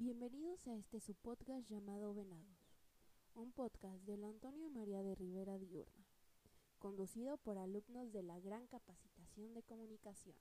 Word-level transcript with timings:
Bienvenidos 0.00 0.64
a 0.68 0.76
este 0.76 1.00
su 1.00 1.12
podcast 1.12 1.68
llamado 1.68 2.14
Venados, 2.14 2.78
un 3.34 3.50
podcast 3.50 4.00
del 4.04 4.22
Antonio 4.22 4.70
María 4.70 5.02
de 5.02 5.16
Rivera 5.16 5.58
Diurna, 5.58 6.06
conducido 6.78 7.36
por 7.38 7.58
alumnos 7.58 8.12
de 8.12 8.22
la 8.22 8.38
Gran 8.38 8.68
Capacitación 8.68 9.54
de 9.54 9.64
Comunicación. 9.64 10.36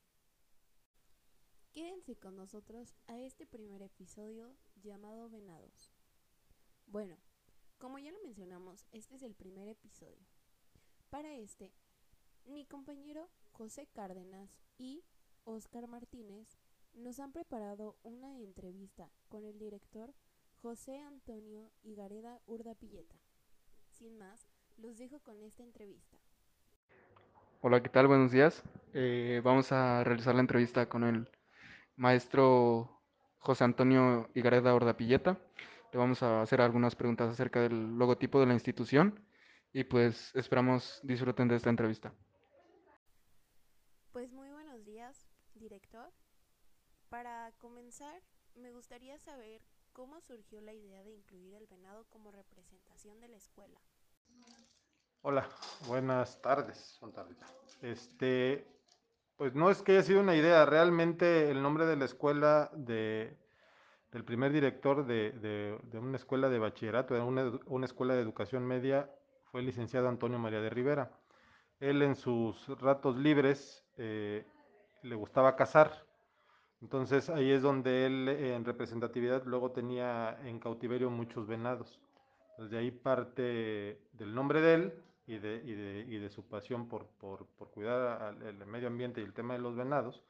Quédense 1.73 2.15
con 2.17 2.35
nosotros 2.35 2.93
a 3.07 3.17
este 3.17 3.47
primer 3.47 3.81
episodio 3.81 4.55
llamado 4.83 5.27
Venados. 5.27 5.91
Bueno, 6.85 7.17
como 7.79 7.97
ya 7.97 8.11
lo 8.11 8.21
mencionamos, 8.21 8.85
este 8.91 9.15
es 9.15 9.23
el 9.23 9.33
primer 9.33 9.67
episodio. 9.67 10.27
Para 11.09 11.33
este, 11.33 11.73
mi 12.45 12.67
compañero 12.67 13.27
José 13.53 13.87
Cárdenas 13.87 14.51
y 14.77 15.03
Oscar 15.45 15.87
Martínez 15.87 16.59
nos 16.97 17.19
han 17.19 17.31
preparado 17.31 17.95
una 18.03 18.37
entrevista 18.39 19.09
con 19.29 19.45
el 19.45 19.59
director 19.59 20.13
José 20.61 20.99
Antonio 20.99 21.71
Igareda 21.83 22.39
Urdapilleta. 22.47 23.15
Sin 23.91 24.17
más, 24.17 24.49
los 24.77 24.97
dejo 24.97 25.19
con 25.19 25.41
esta 25.41 25.63
entrevista. 25.63 26.17
Hola, 27.61 27.81
¿qué 27.81 27.89
tal? 27.89 28.07
Buenos 28.07 28.31
días. 28.31 28.63
Eh, 28.93 29.41
vamos 29.43 29.71
a 29.71 30.03
realizar 30.03 30.33
la 30.35 30.41
entrevista 30.41 30.89
con 30.89 31.03
el 31.03 31.29
maestro 31.95 33.01
José 33.39 33.63
Antonio 33.63 34.29
Igareda 34.33 34.75
Urdapilleta. 34.75 35.39
Le 35.91 35.99
vamos 35.99 36.23
a 36.23 36.41
hacer 36.41 36.61
algunas 36.61 36.95
preguntas 36.95 37.29
acerca 37.29 37.61
del 37.61 37.97
logotipo 37.97 38.39
de 38.39 38.47
la 38.47 38.53
institución 38.53 39.23
y 39.71 39.83
pues 39.83 40.35
esperamos 40.35 40.99
disfruten 41.03 41.47
de 41.47 41.55
esta 41.55 41.69
entrevista. 41.69 42.13
Pues 44.11 44.31
muy 44.31 44.49
buenos 44.49 44.83
días, 44.83 45.27
director. 45.55 46.11
Para 47.17 47.51
comenzar, 47.57 48.21
me 48.53 48.71
gustaría 48.71 49.17
saber 49.17 49.63
cómo 49.91 50.21
surgió 50.21 50.61
la 50.61 50.75
idea 50.75 51.03
de 51.03 51.09
incluir 51.09 51.55
el 51.55 51.65
venado 51.65 52.05
como 52.11 52.29
representación 52.29 53.19
de 53.19 53.27
la 53.27 53.37
escuela. 53.37 53.79
Hola, 55.23 55.49
buenas 55.87 56.39
tardes. 56.43 56.77
Son 56.77 57.11
tardes. 57.11 57.39
Este, 57.81 58.67
pues 59.35 59.55
no 59.55 59.71
es 59.71 59.81
que 59.81 59.93
haya 59.93 60.03
sido 60.03 60.19
una 60.19 60.35
idea, 60.35 60.63
realmente 60.67 61.49
el 61.49 61.63
nombre 61.63 61.87
de 61.87 61.95
la 61.95 62.05
escuela 62.05 62.69
de, 62.75 63.35
del 64.11 64.23
primer 64.23 64.51
director 64.51 65.03
de, 65.03 65.31
de, 65.31 65.79
de 65.85 65.97
una 65.97 66.17
escuela 66.17 66.49
de 66.49 66.59
bachillerato, 66.59 67.15
de 67.15 67.21
una, 67.21 67.51
una, 67.65 67.87
escuela 67.87 68.13
de 68.13 68.21
educación 68.21 68.63
media, 68.63 69.11
fue 69.45 69.61
el 69.61 69.65
licenciado 69.65 70.07
Antonio 70.07 70.37
María 70.37 70.61
de 70.61 70.69
Rivera. 70.69 71.11
Él 71.79 72.03
en 72.03 72.15
sus 72.15 72.67
ratos 72.79 73.17
libres 73.17 73.83
eh, 73.97 74.45
le 75.01 75.15
gustaba 75.15 75.55
cazar 75.55 76.06
entonces 76.81 77.29
ahí 77.29 77.51
es 77.51 77.61
donde 77.61 78.05
él 78.05 78.29
en 78.29 78.65
representatividad 78.65 79.43
luego 79.45 79.71
tenía 79.71 80.37
en 80.45 80.59
cautiverio 80.59 81.09
muchos 81.09 81.47
venados. 81.47 81.99
Entonces 82.51 82.71
de 82.71 82.77
ahí 82.77 82.91
parte 82.91 84.01
del 84.13 84.33
nombre 84.33 84.61
de 84.61 84.73
él 84.73 84.93
y 85.25 85.37
de, 85.37 85.61
y 85.63 85.73
de, 85.73 86.05
y 86.07 86.17
de 86.17 86.29
su 86.29 86.47
pasión 86.47 86.87
por, 86.87 87.07
por, 87.19 87.45
por 87.57 87.71
cuidar 87.71 88.21
al, 88.21 88.41
el 88.43 88.65
medio 88.65 88.87
ambiente 88.87 89.21
y 89.21 89.23
el 89.23 89.33
tema 89.33 89.53
de 89.53 89.59
los 89.59 89.75
venados. 89.75 90.23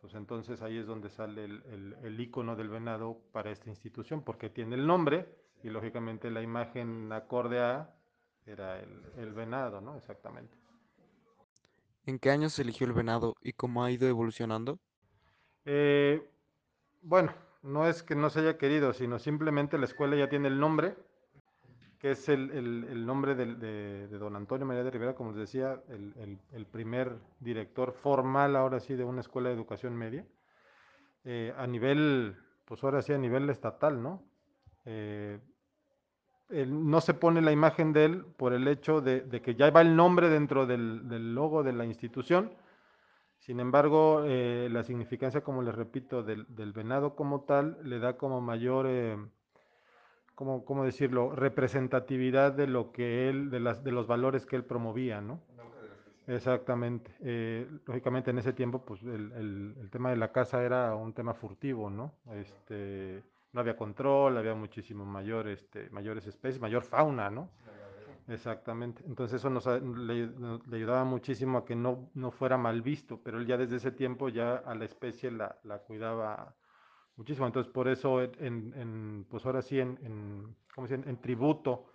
Pues 0.00 0.14
entonces 0.14 0.62
ahí 0.62 0.78
es 0.78 0.86
donde 0.86 1.10
sale 1.10 1.44
el, 1.44 1.62
el, 1.66 1.96
el 2.02 2.20
icono 2.20 2.56
del 2.56 2.68
venado 2.70 3.18
para 3.32 3.50
esta 3.50 3.68
institución, 3.68 4.22
porque 4.22 4.48
tiene 4.48 4.76
el 4.76 4.86
nombre 4.86 5.28
y 5.62 5.68
lógicamente 5.68 6.30
la 6.30 6.40
imagen 6.40 7.12
acorde 7.12 7.60
a 7.60 7.94
era 8.46 8.80
el, 8.80 9.02
el 9.16 9.32
venado, 9.32 9.80
¿no? 9.80 9.96
Exactamente. 9.96 10.56
¿En 12.06 12.18
qué 12.18 12.30
año 12.30 12.48
se 12.48 12.62
eligió 12.62 12.86
el 12.86 12.94
venado 12.94 13.34
y 13.42 13.52
cómo 13.52 13.84
ha 13.84 13.90
ido 13.90 14.08
evolucionando? 14.08 14.78
Eh, 15.64 16.22
bueno, 17.02 17.32
no 17.62 17.86
es 17.86 18.02
que 18.02 18.14
no 18.14 18.30
se 18.30 18.40
haya 18.40 18.58
querido, 18.58 18.92
sino 18.92 19.18
simplemente 19.18 19.78
la 19.78 19.84
escuela 19.84 20.16
ya 20.16 20.28
tiene 20.28 20.48
el 20.48 20.58
nombre, 20.58 20.94
que 21.98 22.12
es 22.12 22.28
el, 22.30 22.50
el, 22.50 23.04
nombre 23.04 23.34
de, 23.34 23.54
de, 23.54 24.08
de, 24.08 24.18
don 24.18 24.34
Antonio 24.34 24.64
María 24.66 24.82
de 24.82 24.90
Rivera, 24.90 25.14
como 25.14 25.32
les 25.32 25.40
decía, 25.40 25.82
el, 25.88 26.38
el, 26.52 26.66
primer 26.66 27.18
director 27.40 27.92
formal 27.92 28.56
ahora 28.56 28.80
sí 28.80 28.94
de 28.94 29.04
una 29.04 29.20
escuela 29.20 29.50
de 29.50 29.54
educación 29.54 29.94
media, 29.94 30.24
eh, 31.24 31.52
a 31.58 31.66
nivel, 31.66 32.36
pues 32.64 32.82
ahora 32.82 33.02
sí 33.02 33.12
a 33.12 33.18
nivel 33.18 33.50
estatal, 33.50 34.02
¿no? 34.02 34.22
Eh, 34.86 35.38
no 36.48 37.00
se 37.02 37.12
pone 37.12 37.42
la 37.42 37.52
imagen 37.52 37.92
de 37.92 38.06
él 38.06 38.24
por 38.36 38.54
el 38.54 38.66
hecho 38.66 39.02
de, 39.02 39.20
de 39.20 39.42
que 39.42 39.54
ya 39.54 39.70
va 39.70 39.82
el 39.82 39.94
nombre 39.94 40.30
dentro 40.30 40.66
del, 40.66 41.06
del 41.06 41.34
logo 41.34 41.62
de 41.62 41.74
la 41.74 41.84
institución, 41.84 42.50
sin 43.40 43.58
embargo, 43.58 44.24
eh, 44.26 44.68
la 44.70 44.82
significancia, 44.84 45.42
como 45.42 45.62
les 45.62 45.74
repito, 45.74 46.22
del, 46.22 46.44
del, 46.54 46.72
venado 46.72 47.16
como 47.16 47.40
tal, 47.42 47.78
le 47.82 47.98
da 47.98 48.18
como 48.18 48.42
mayor, 48.42 48.86
eh, 48.86 49.16
como, 50.34 50.64
¿cómo 50.66 50.84
decirlo?, 50.84 51.34
representatividad 51.34 52.52
de 52.52 52.66
lo 52.66 52.92
que 52.92 53.30
él, 53.30 53.50
de, 53.50 53.60
las, 53.60 53.82
de 53.82 53.92
los 53.92 54.06
valores 54.06 54.44
que 54.44 54.56
él 54.56 54.64
promovía, 54.64 55.22
¿no? 55.22 55.40
Exactamente. 56.26 57.10
Eh, 57.20 57.66
lógicamente 57.86 58.30
en 58.30 58.38
ese 58.38 58.52
tiempo, 58.52 58.84
pues 58.84 59.02
el, 59.02 59.32
el, 59.32 59.74
el, 59.80 59.90
tema 59.90 60.10
de 60.10 60.16
la 60.16 60.30
caza 60.32 60.62
era 60.62 60.94
un 60.94 61.14
tema 61.14 61.32
furtivo, 61.32 61.88
¿no? 61.88 62.12
Este, 62.34 63.22
no 63.52 63.60
había 63.60 63.74
control, 63.74 64.36
había 64.36 64.54
muchísimo 64.54 65.04
mayor, 65.06 65.48
este, 65.48 65.88
mayores 65.90 66.26
especies, 66.26 66.60
mayor 66.60 66.84
fauna, 66.84 67.30
¿no? 67.30 67.48
Exactamente. 68.28 69.02
Entonces 69.06 69.40
eso 69.40 69.50
nos, 69.50 69.66
le, 69.66 70.26
le, 70.66 70.76
ayudaba 70.76 71.04
muchísimo 71.04 71.58
a 71.58 71.64
que 71.64 71.74
no, 71.74 72.10
no 72.14 72.30
fuera 72.30 72.56
mal 72.56 72.82
visto, 72.82 73.20
pero 73.22 73.38
él 73.38 73.46
ya 73.46 73.56
desde 73.56 73.76
ese 73.76 73.92
tiempo 73.92 74.28
ya 74.28 74.56
a 74.56 74.74
la 74.74 74.84
especie 74.84 75.30
la, 75.30 75.58
la 75.64 75.78
cuidaba 75.78 76.54
muchísimo. 77.16 77.46
Entonces 77.46 77.72
por 77.72 77.88
eso, 77.88 78.22
en, 78.22 78.72
en 78.74 79.26
pues 79.28 79.44
ahora 79.46 79.62
sí, 79.62 79.80
en, 79.80 79.98
en, 80.02 80.56
¿cómo 80.74 80.86
se 80.86 80.94
en 80.94 81.20
tributo 81.20 81.86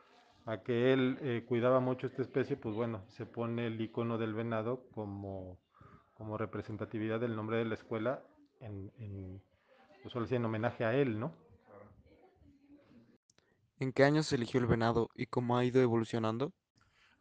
a 0.46 0.62
que 0.62 0.94
él 0.94 1.18
eh, 1.22 1.44
cuidaba 1.48 1.80
mucho 1.80 2.08
esta 2.08 2.22
especie, 2.22 2.56
pues 2.56 2.76
bueno, 2.76 3.04
se 3.08 3.26
pone 3.26 3.68
el 3.68 3.82
icono 3.82 4.18
del 4.18 4.34
venado 4.34 4.88
como, 4.92 5.58
como 6.14 6.38
representatividad 6.38 7.20
del 7.20 7.36
nombre 7.36 7.58
de 7.58 7.66
la 7.66 7.74
escuela, 7.74 8.22
en, 8.60 8.92
en, 9.00 9.42
pues 10.04 10.16
ahora 10.16 10.28
sí, 10.28 10.36
en 10.36 10.46
homenaje 10.46 10.86
a 10.86 10.94
él, 10.94 11.20
¿no? 11.20 11.34
¿En 13.80 13.92
qué 13.92 14.04
año 14.04 14.24
se 14.24 14.36
eligió 14.36 14.60
el 14.60 14.68
venado 14.68 15.10
y 15.16 15.26
cómo 15.26 15.58
ha 15.58 15.66
ido 15.66 15.82
evolucionando? 15.82 16.54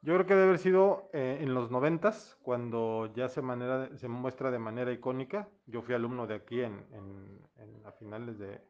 Yo 0.02 0.12
creo 0.14 0.26
que 0.26 0.34
debe 0.34 0.46
haber 0.48 0.58
sido 0.58 1.08
eh, 1.14 1.38
en 1.40 1.54
los 1.54 1.70
noventas, 1.70 2.36
cuando 2.42 3.10
ya 3.14 3.28
se, 3.28 3.40
manera, 3.40 3.88
se 3.96 4.06
muestra 4.06 4.50
de 4.50 4.58
manera 4.58 4.92
icónica. 4.92 5.48
Yo 5.66 5.80
fui 5.80 5.94
alumno 5.94 6.26
de 6.26 6.34
aquí 6.34 6.60
en, 6.60 6.84
en, 6.92 7.40
en 7.56 7.86
a 7.86 7.92
finales 7.92 8.38
de, 8.38 8.60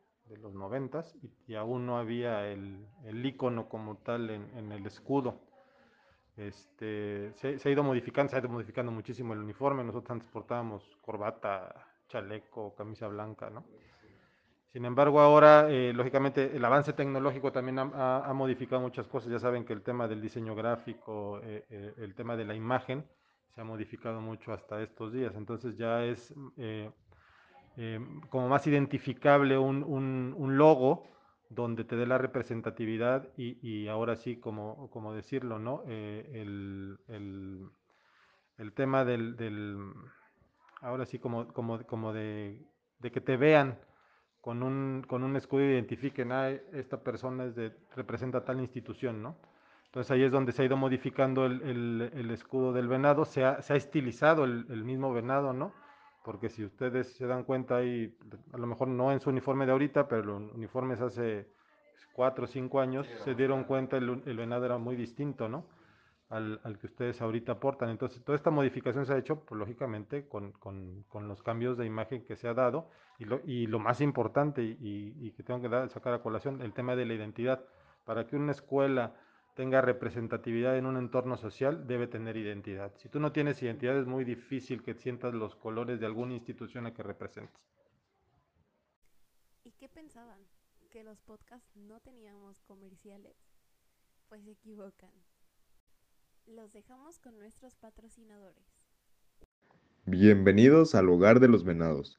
los 0.41 0.55
noventas 0.55 1.15
y, 1.23 1.53
y, 1.53 1.55
aún 1.55 1.87
no 1.87 1.99
había 1.99 2.49
el, 2.49 2.89
el 3.05 3.27
icono 3.27 3.69
como 3.69 3.99
tal 3.99 4.31
en, 4.31 4.49
en 4.57 4.73
el 4.73 4.87
escudo. 4.87 5.41
Este, 6.37 7.33
se, 7.35 7.59
se, 7.59 7.69
ha 7.69 7.73
ido 7.73 7.83
modificando, 7.83 8.31
se 8.31 8.37
ha 8.37 8.41
ido 8.41 8.49
modificando 8.49 8.91
muchísimo 8.93 9.35
el 9.35 9.41
uniforme. 9.41 9.85
Nosotros 9.85 10.13
antes 10.13 10.29
portábamos 10.29 10.97
corbata, 11.03 11.89
chaleco, 12.09 12.75
camisa 12.75 13.09
blanca, 13.09 13.51
¿no? 13.51 13.65
Sin 14.75 14.85
embargo, 14.87 15.21
ahora, 15.21 15.71
eh, 15.71 15.93
lógicamente, 15.93 16.57
el 16.57 16.65
avance 16.65 16.93
tecnológico 16.95 17.53
también 17.53 17.79
ha, 17.79 18.33
modificado 18.35 18.83
muchas 18.83 19.07
cosas. 19.07 19.31
Ya 19.31 19.39
saben 19.39 19.65
que 19.65 19.73
el 19.73 19.83
tema 19.83 20.09
del 20.09 20.21
diseño 20.21 20.57
gráfico, 20.57 21.39
eh, 21.45 21.65
eh, 21.71 21.95
el 21.99 22.17
tema 22.17 22.37
de 22.37 22.45
la 22.45 22.57
imagen, 22.57 23.05
se 23.55 23.61
ha 23.61 23.65
modificado 23.65 24.21
mucho 24.21 24.53
hasta 24.53 24.83
estos 24.83 25.13
días. 25.13 25.37
Entonces 25.37 25.77
ya 25.77 26.05
es 26.05 26.35
eh, 26.57 26.91
como 28.31 28.49
más 28.49 28.67
identificable 28.67 29.57
un, 29.57 30.57
logo 30.59 31.07
donde 31.51 31.85
te 31.85 31.95
dé 31.95 32.05
la 32.05 32.19
representatividad 32.19 33.29
y, 33.37 33.57
y 33.63 33.87
ahora 33.87 34.17
sí, 34.17 34.41
como, 34.41 34.91
como 34.91 35.15
decirlo, 35.15 35.61
¿no? 35.61 35.85
El, 35.87 36.99
el, 37.07 37.71
el, 38.59 38.73
tema 38.73 39.05
del, 39.05 39.37
del, 39.37 39.93
ahora 40.81 41.07
sí, 41.07 41.21
como, 41.21 41.47
como, 41.53 41.81
como 41.85 42.13
de, 42.13 42.61
de 42.99 43.13
que 43.13 43.21
te 43.21 43.37
vean 43.37 43.79
con 44.45 44.63
un, 44.63 45.03
con 45.09 45.25
un 45.25 45.37
escudo 45.37 45.63
identifiquen, 45.65 46.31
ah, 46.31 46.51
esta 46.51 46.99
persona 46.99 47.47
es 47.47 47.55
de, 47.55 47.73
representa 47.97 48.45
tal 48.45 48.61
institución, 48.61 49.23
¿no? 49.23 49.37
Entonces 49.87 50.11
ahí 50.11 50.23
es 50.23 50.33
donde 50.33 50.53
se 50.53 50.61
ha 50.61 50.67
ido 50.67 50.77
modificando 50.77 51.47
el, 51.47 51.63
el, 51.63 52.11
el 52.13 52.31
escudo 52.31 52.75
del 52.75 52.87
venado, 52.87 53.25
se 53.25 53.43
ha, 53.43 53.63
se 53.63 53.73
ha 53.73 53.77
estilizado 53.77 54.45
el, 54.45 54.67
el, 54.69 54.85
mismo 54.85 55.15
venado, 55.15 55.55
¿no? 55.55 55.73
Porque 56.27 56.51
si 56.51 56.63
ustedes 56.63 57.17
se 57.17 57.27
dan 57.27 57.45
cuenta 57.45 57.77
ahí, 57.77 58.15
a 58.53 58.59
lo 58.59 58.67
mejor 58.67 58.89
no 58.89 59.13
en 59.13 59.21
su 59.21 59.31
uniforme 59.31 59.65
de 59.65 59.73
ahorita, 59.73 60.09
pero 60.09 60.23
los 60.23 60.53
uniformes 60.53 61.01
hace 61.01 61.49
cuatro 62.13 62.45
o 62.45 62.47
cinco 62.47 62.81
años, 62.81 63.07
se 63.25 63.35
dieron 63.35 63.65
cuenta 63.65 63.97
el, 63.97 64.23
el 64.27 64.37
venado 64.37 64.67
era 64.67 64.77
muy 64.77 64.95
distinto, 64.95 65.49
¿no? 65.49 65.65
Al, 66.29 66.61
al, 66.65 66.79
que 66.79 66.87
ustedes 66.87 67.21
ahorita 67.21 67.53
aportan. 67.53 67.91
Entonces, 67.91 68.23
toda 68.25 68.37
esta 68.37 68.51
modificación 68.51 69.07
se 69.07 69.13
ha 69.13 69.19
hecho, 69.19 69.45
pues, 69.45 69.59
lógicamente, 69.59 70.27
con, 70.29 70.53
con, 70.53 71.05
con, 71.09 71.29
los 71.29 71.43
cambios 71.43 71.77
de 71.77 71.87
imagen 71.87 72.25
que 72.25 72.37
se 72.37 72.49
ha 72.49 72.55
dado 72.55 72.91
y 73.19 73.25
lo, 73.25 73.41
y 73.45 73.67
lo 73.67 73.79
más 73.79 74.01
importante 74.01 74.63
y, 74.63 74.77
y, 74.81 75.31
que 75.33 75.43
tengo 75.43 75.61
que 75.61 75.69
dar, 75.69 75.89
sacar 75.91 76.15
a 76.15 76.23
colación, 76.23 76.63
el 76.63 76.73
tema 76.73 76.97
de 76.97 77.07
la 77.07 77.15
identidad. 77.15 77.65
Para 78.05 78.27
que 78.27 78.37
una 78.37 78.53
escuela 78.53 79.15
tenga 79.55 79.81
representatividad 79.81 80.77
en 80.77 80.87
un 80.87 80.97
entorno 80.97 81.37
social, 81.37 81.87
debe 81.87 82.07
tener 82.07 82.37
identidad. 82.37 82.93
Si 82.97 83.09
tú 83.09 83.21
no 83.21 83.33
tienes 83.33 83.63
identidad, 83.63 83.97
es 83.97 84.07
muy 84.07 84.25
difícil 84.25 84.83
que 84.83 84.95
sientas 84.95 85.33
los 85.33 85.55
colores 85.55 86.01
de 86.01 86.07
alguna 86.07 86.35
institución 86.35 86.87
a 86.87 86.93
que 86.93 87.03
representes. 87.03 87.63
¿Y 89.63 89.73
qué 89.73 89.89
pensaban 89.89 90.41
que 90.95 91.03
los 91.03 91.21
podcasts 91.23 91.75
no 91.75 91.99
teníamos 91.99 92.61
comerciales, 92.61 93.37
pues 94.29 94.45
se 94.45 94.53
equivocan. 94.53 95.11
Los 96.47 96.73
dejamos 96.73 97.19
con 97.19 97.39
nuestros 97.39 97.75
patrocinadores. 97.75 98.67
Bienvenidos 100.05 100.95
al 100.95 101.09
hogar 101.09 101.41
de 101.41 101.49
los 101.49 101.65
venados. 101.65 102.19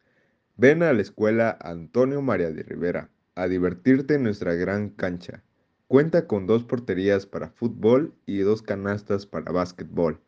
Ven 0.57 0.81
a 0.81 0.91
la 0.93 1.01
escuela 1.01 1.57
Antonio 1.61 2.23
María 2.23 2.49
de 2.49 2.63
Rivera 2.63 3.11
a 3.35 3.47
divertirte 3.47 4.15
en 4.15 4.23
nuestra 4.23 4.55
gran 4.55 4.89
cancha. 4.89 5.43
Cuenta 5.87 6.25
con 6.25 6.47
dos 6.47 6.63
porterías 6.63 7.27
para 7.27 7.49
fútbol 7.49 8.15
y 8.25 8.39
dos 8.39 8.63
canastas 8.63 9.27
para 9.27 9.51
básquetbol, 9.51 10.19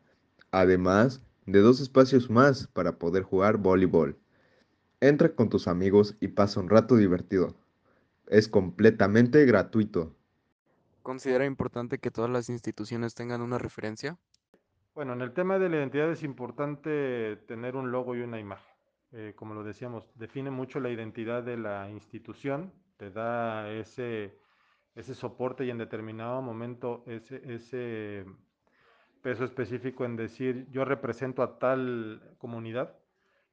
además 0.52 1.24
de 1.48 1.60
dos 1.60 1.82
espacios 1.82 2.30
más 2.30 2.68
para 2.68 3.00
poder 3.00 3.24
jugar 3.24 3.58
voleibol. 3.58 4.16
Entra 5.02 5.34
con 5.34 5.50
tus 5.50 5.68
amigos 5.68 6.16
y 6.20 6.28
pasa 6.28 6.60
un 6.60 6.70
rato 6.70 6.98
divertido. 6.98 7.56
Es 8.28 8.48
completamente 8.48 9.44
gratuito. 9.46 10.17
¿Considera 11.08 11.46
importante 11.46 12.00
que 12.00 12.12
todas 12.12 12.30
las 12.30 12.50
instituciones 12.50 13.16
tengan 13.16 13.42
una 13.42 13.58
referencia? 13.58 14.18
Bueno, 14.94 15.14
en 15.14 15.22
el 15.22 15.32
tema 15.32 15.58
de 15.58 15.70
la 15.70 15.78
identidad 15.78 16.12
es 16.12 16.22
importante 16.22 17.38
tener 17.48 17.78
un 17.78 17.94
logo 17.94 18.14
y 18.14 18.20
una 18.20 18.42
imagen. 18.42 18.76
Eh, 19.14 19.32
como 19.34 19.54
lo 19.54 19.64
decíamos, 19.64 20.12
define 20.16 20.52
mucho 20.52 20.82
la 20.82 20.90
identidad 20.90 21.44
de 21.44 21.56
la 21.56 21.90
institución, 21.90 22.74
te 22.98 23.10
da 23.10 23.72
ese, 23.72 24.38
ese 24.96 25.16
soporte 25.16 25.64
y 25.64 25.70
en 25.70 25.78
determinado 25.78 26.42
momento 26.42 27.06
ese, 27.08 27.42
ese 27.54 28.26
peso 29.22 29.46
específico 29.46 30.04
en 30.04 30.18
decir 30.18 30.68
yo 30.72 30.84
represento 30.84 31.42
a 31.42 31.58
tal 31.58 32.36
comunidad 32.38 32.98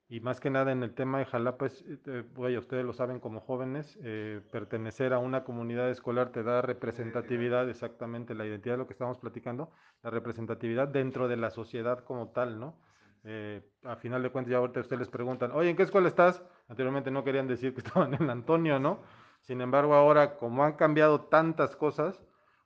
y 0.09 0.21
más 0.21 0.39
que 0.39 0.51
nada 0.51 0.71
en 0.73 0.83
el 0.83 0.95
tema 0.95 1.19
de 1.19 1.25
Jalapa, 1.25 1.67
es, 1.67 1.85
eh, 2.07 2.25
ustedes 2.59 2.85
lo 2.85 2.93
saben 2.93 3.21
como 3.21 3.41
jóvenes, 3.41 3.99
eh, 4.03 4.43
pertenecer 4.51 5.15
a 5.15 5.19
una 5.19 5.45
comunidad 5.45 5.91
escolar 5.91 6.31
te 6.31 6.43
da 6.43 6.61
representatividad, 6.61 7.69
exactamente 7.71 8.35
la 8.35 8.45
identidad 8.45 8.75
de 8.75 8.79
lo 8.79 8.87
que 8.87 8.93
estamos 8.93 9.19
platicando, 9.19 9.71
la 10.03 10.11
representatividad 10.11 10.89
dentro 10.89 11.27
de 11.27 11.37
la 11.37 11.51
sociedad 11.51 12.05
como 12.05 12.29
tal, 12.29 12.61
¿no? 12.61 12.77
Eh, 13.25 13.63
a 13.85 13.97
final 13.97 14.23
de 14.23 14.29
cuentas, 14.29 14.51
ya 14.51 14.59
ahorita 14.59 14.81
ustedes 14.81 15.01
les 15.01 15.09
preguntan, 15.09 15.51
oye, 15.53 15.71
¿en 15.71 15.77
qué 15.77 15.85
escuela 15.85 16.09
estás? 16.09 16.45
Anteriormente 16.69 17.11
no 17.11 17.25
querían 17.25 17.49
decir 17.49 17.73
que 17.73 17.81
estaban 17.85 18.13
en 18.13 18.29
Antonio, 18.29 18.79
¿no? 18.79 19.01
Sin 19.41 19.63
embargo, 19.63 19.95
ahora, 19.95 20.37
como 20.37 20.65
han 20.65 20.75
cambiado 20.75 21.23
tantas 21.23 21.77
cosas, 21.77 22.23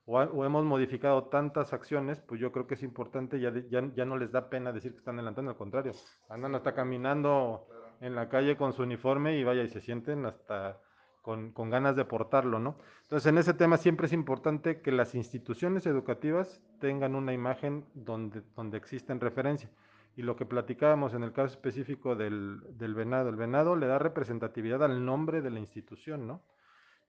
o, 0.09 0.43
hemos 0.43 0.65
modificado 0.65 1.25
tantas 1.25 1.71
acciones, 1.71 2.19
pues 2.19 2.41
yo 2.41 2.51
creo 2.51 2.65
que 2.65 2.73
es 2.73 2.81
importante, 2.81 3.39
ya, 3.39 3.53
ya, 3.69 4.05
no 4.05 4.17
les 4.17 4.31
da 4.31 4.49
pena 4.49 4.71
decir 4.71 4.91
que 4.91 4.97
están 4.97 5.15
adelantando, 5.15 5.51
al 5.51 5.57
contrario, 5.57 5.93
andan 6.29 6.55
hasta 6.55 6.73
caminando 6.73 7.67
en 8.01 8.15
la 8.15 8.27
calle 8.27 8.57
con 8.57 8.73
su 8.73 8.81
uniforme 8.83 9.37
y 9.37 9.43
vaya, 9.43 9.61
y 9.61 9.69
se 9.69 9.81
sienten 9.81 10.25
hasta 10.25 10.79
con, 11.21 11.51
con, 11.51 11.69
ganas 11.69 11.95
de 11.95 12.05
portarlo, 12.05 12.57
¿no? 12.59 12.77
Entonces, 13.03 13.27
en 13.27 13.37
ese 13.37 13.53
tema 13.53 13.77
siempre 13.77 14.07
es 14.07 14.13
importante 14.13 14.81
que 14.81 14.91
las 14.91 15.13
instituciones 15.13 15.85
educativas 15.85 16.59
tengan 16.79 17.13
una 17.13 17.33
imagen 17.33 17.85
donde, 17.93 18.41
donde 18.55 18.77
existen 18.77 19.19
referencia. 19.19 19.69
Y 20.15 20.23
lo 20.23 20.35
que 20.35 20.45
platicábamos 20.45 21.13
en 21.13 21.23
el 21.23 21.33
caso 21.33 21.53
específico 21.53 22.15
del, 22.15 22.61
del 22.77 22.95
venado, 22.95 23.29
el 23.29 23.35
venado 23.35 23.75
le 23.75 23.85
da 23.85 23.99
representatividad 23.99 24.83
al 24.83 25.05
nombre 25.05 25.41
de 25.41 25.51
la 25.51 25.59
institución, 25.59 26.25
¿no? 26.25 26.41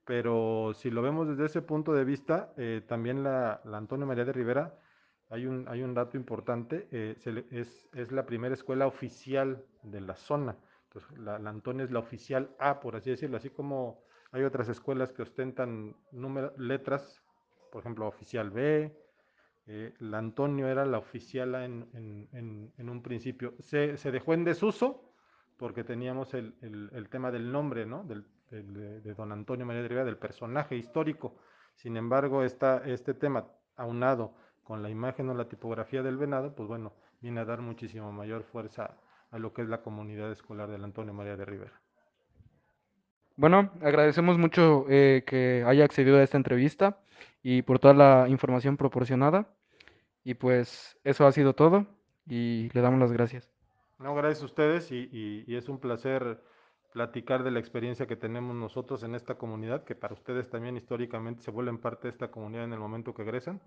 Pero 0.04 0.72
si 0.74 0.90
lo 0.90 1.02
vemos 1.02 1.28
desde 1.28 1.46
ese 1.46 1.62
punto 1.62 1.92
de 1.92 2.04
vista, 2.04 2.52
eh, 2.56 2.82
también 2.86 3.22
la, 3.22 3.60
Antonio 3.72 4.06
María 4.06 4.24
de 4.24 4.32
Rivera, 4.32 4.78
hay 5.28 5.46
un, 5.46 5.68
hay 5.68 5.82
un 5.82 5.94
dato 5.94 6.16
importante, 6.16 6.88
eh, 6.90 7.16
es, 7.50 7.88
es, 7.92 8.12
la 8.12 8.26
primera 8.26 8.54
escuela 8.54 8.86
oficial 8.86 9.64
de 9.82 10.00
la 10.00 10.16
zona. 10.16 10.56
Entonces, 10.84 11.18
la, 11.18 11.36
Antonio 11.36 11.84
es 11.84 11.90
la 11.92 12.00
oficial 12.00 12.50
A, 12.58 12.80
por 12.80 12.96
así 12.96 13.10
decirlo, 13.10 13.36
así 13.36 13.50
como 13.50 14.02
hay 14.32 14.42
otras 14.42 14.68
escuelas 14.68 15.12
que 15.12 15.22
ostentan 15.22 15.96
número, 16.10 16.52
letras, 16.56 17.22
por 17.70 17.80
ejemplo, 17.80 18.06
oficial 18.08 18.50
B, 18.50 18.92
eh, 19.66 19.94
la 20.00 20.18
Antonio 20.18 20.66
era 20.66 20.84
la 20.84 20.98
oficial 20.98 21.54
A 21.54 21.64
en, 21.64 21.88
en, 21.92 22.72
en, 22.76 22.88
un 22.88 23.02
principio. 23.02 23.54
Se, 23.60 23.96
se, 23.96 24.10
dejó 24.10 24.34
en 24.34 24.42
desuso 24.42 25.12
porque 25.56 25.84
teníamos 25.84 26.34
el, 26.34 26.54
el, 26.60 27.08
tema 27.08 27.30
del 27.30 27.52
nombre, 27.52 27.86
¿no? 27.86 28.04
De, 28.50 29.14
don 29.14 29.32
Antonio 29.32 29.64
María 29.64 29.82
de 29.82 29.88
Rivera, 29.88 30.04
del 30.04 30.16
personaje 30.16 30.76
histórico. 30.76 31.36
Sin 31.74 31.96
embargo, 31.96 32.42
está 32.42 32.82
este 32.84 33.14
tema 33.14 33.46
aunado 33.76 34.34
con 34.64 34.82
la 34.82 34.90
imagen 34.90 35.28
o 35.30 35.34
la 35.34 35.48
tipografía 35.48 36.02
del 36.02 36.16
venado, 36.16 36.54
pues 36.54 36.68
bueno, 36.68 36.92
viene 37.20 37.40
a 37.40 37.44
dar 37.44 37.60
muchísimo 37.60 38.12
mayor 38.12 38.44
fuerza 38.44 38.96
a 39.30 39.38
lo 39.38 39.52
que 39.52 39.62
es 39.62 39.68
la 39.68 39.82
comunidad 39.82 40.30
escolar 40.32 40.70
del 40.70 40.84
Antonio 40.84 41.14
María 41.14 41.36
de 41.36 41.44
Rivera. 41.44 41.80
Bueno, 43.36 43.70
agradecemos 43.80 44.36
mucho 44.36 44.84
eh, 44.88 45.24
que 45.26 45.64
haya 45.66 45.84
accedido 45.84 46.18
a 46.18 46.22
esta 46.22 46.36
entrevista 46.36 47.00
y 47.42 47.62
por 47.62 47.78
toda 47.78 47.94
la 47.94 48.28
información 48.28 48.76
proporcionada. 48.76 49.48
Y 50.22 50.34
pues 50.34 50.98
eso 51.04 51.26
ha 51.26 51.32
sido 51.32 51.54
todo 51.54 51.86
y 52.26 52.68
le 52.74 52.80
damos 52.82 53.00
las 53.00 53.12
gracias. 53.12 53.50
No, 53.98 54.14
gracias 54.14 54.42
a 54.42 54.46
ustedes 54.46 54.92
y 54.92 55.44
es 55.48 55.68
un 55.70 55.78
placer 55.78 56.42
platicar 56.92 57.44
de 57.44 57.50
la 57.50 57.60
experiencia 57.60 58.06
que 58.06 58.16
tenemos 58.16 58.54
nosotros 58.56 59.02
en 59.02 59.14
esta 59.14 59.36
comunidad, 59.36 59.84
que 59.84 59.94
para 59.94 60.14
ustedes 60.14 60.48
también 60.50 60.76
históricamente 60.76 61.42
se 61.42 61.50
vuelven 61.50 61.78
parte 61.78 62.08
de 62.08 62.12
esta 62.12 62.30
comunidad 62.30 62.64
en 62.64 62.72
el 62.72 62.80
momento 62.80 63.14
que 63.14 63.22
egresan. 63.22 63.60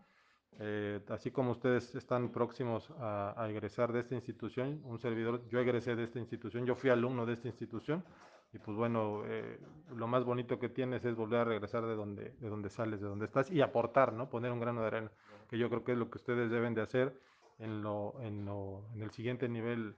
Eh, 0.60 1.00
así 1.10 1.32
como 1.32 1.52
ustedes 1.52 1.96
están 1.96 2.30
próximos 2.30 2.92
a, 3.00 3.48
egresar 3.50 3.92
de 3.92 4.02
esta 4.02 4.14
institución, 4.14 4.82
un 4.84 5.00
servidor, 5.00 5.48
yo 5.50 5.60
egresé 5.60 5.96
de 5.96 6.04
esta 6.04 6.20
institución, 6.20 6.66
yo 6.66 6.76
fui 6.76 6.90
alumno 6.90 7.26
de 7.26 7.34
esta 7.34 7.48
institución, 7.48 8.04
y 8.52 8.60
pues 8.60 8.78
bueno, 8.78 9.24
eh, 9.26 9.60
lo 9.96 10.06
más 10.06 10.24
bonito 10.24 10.60
que 10.60 10.70
tienes 10.70 11.04
es 11.06 11.16
volver 11.16 11.40
a 11.40 11.46
regresar 11.46 11.88
de 11.88 11.96
donde, 11.96 12.36
de 12.40 12.50
donde 12.50 12.70
sales, 12.70 13.02
de 13.02 13.08
donde 13.08 13.26
estás, 13.26 13.50
y 13.50 13.62
aportar, 13.62 14.14
¿no? 14.14 14.30
Poner 14.30 14.52
un 14.52 14.60
grano 14.60 14.82
de 14.82 14.88
arena, 14.88 15.12
que 15.50 15.58
yo 15.58 15.70
creo 15.70 15.84
que 15.84 15.94
es 15.94 15.98
lo 15.98 16.12
que 16.12 16.20
ustedes 16.20 16.52
deben 16.52 16.76
de 16.76 16.82
hacer 16.82 17.20
en, 17.58 17.82
lo, 17.82 18.14
en, 18.22 18.46
lo, 18.46 18.84
en 18.94 19.02
el 19.02 19.10
siguiente 19.10 19.50
nivel 19.50 19.96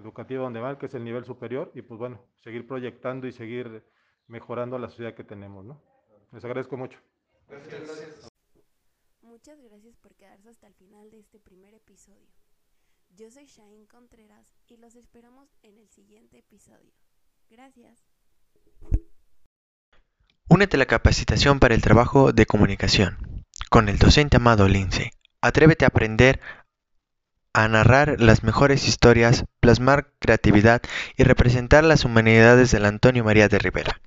educativa 0.00 0.42
donde 0.42 0.60
van, 0.60 0.76
que 0.76 0.86
es 0.86 0.94
el 0.94 1.04
nivel 1.04 1.24
superior, 1.24 1.70
y 1.74 1.82
pues 1.82 1.98
bueno, 1.98 2.20
seguir 2.40 2.66
proyectando 2.66 3.26
y 3.26 3.32
seguir 3.32 3.84
mejorando 4.26 4.78
la 4.78 4.88
sociedad 4.88 5.14
que 5.14 5.24
tenemos, 5.24 5.64
¿no? 5.64 5.82
Les 6.32 6.44
agradezco 6.44 6.76
mucho. 6.76 6.98
Gracias. 7.48 8.30
Muchas 9.22 9.60
gracias 9.62 9.96
por 9.96 10.14
quedarse 10.16 10.48
hasta 10.48 10.66
el 10.66 10.74
final 10.74 11.10
de 11.10 11.18
este 11.20 11.38
primer 11.38 11.74
episodio. 11.74 12.28
Yo 13.16 13.30
soy 13.30 13.46
Shane 13.46 13.86
Contreras 13.86 14.46
y 14.66 14.76
los 14.76 14.94
esperamos 14.94 15.48
en 15.62 15.78
el 15.78 15.88
siguiente 15.88 16.38
episodio. 16.38 16.92
Gracias. 17.48 18.04
Únete 20.48 20.76
a 20.76 20.78
la 20.78 20.86
capacitación 20.86 21.58
para 21.60 21.74
el 21.74 21.82
trabajo 21.82 22.32
de 22.32 22.46
comunicación 22.46 23.44
con 23.70 23.88
el 23.88 23.98
docente 23.98 24.36
Amado 24.36 24.68
Lince. 24.68 25.12
Atrévete 25.40 25.84
a 25.84 25.88
aprender 25.88 26.40
a 27.52 27.68
narrar 27.68 28.20
las 28.20 28.42
mejores 28.42 28.86
historias, 28.86 29.44
plasmar 29.60 30.12
creatividad 30.18 30.82
y 31.16 31.24
representar 31.24 31.84
las 31.84 32.04
humanidades 32.04 32.70
del 32.70 32.84
Antonio 32.84 33.24
María 33.24 33.48
de 33.48 33.58
Rivera. 33.58 34.00